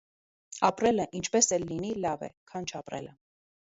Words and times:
Ապրելը՝ 0.69 1.05
ինչպես 1.21 1.51
էլ 1.59 1.69
լինի, 1.75 1.95
լավ 2.09 2.29
է, 2.31 2.35
քան 2.53 2.71
չապրելը։ 2.77 3.19